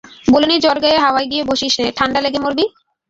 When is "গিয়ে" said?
1.31-1.43